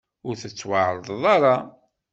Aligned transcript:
Ur 0.27 0.35
tettwaɛerḍeḍ 0.41 1.23
ara. 1.35 1.55